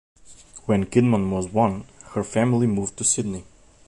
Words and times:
When 0.65 0.87
Kidman 0.87 1.29
was 1.29 1.49
one, 1.53 1.83
her 2.15 2.23
family 2.23 2.65
moved 2.65 2.97
to 2.97 3.03
Sydney. 3.03 3.45